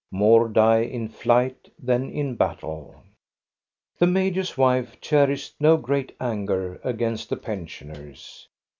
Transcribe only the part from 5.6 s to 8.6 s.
great anger against the pensioners.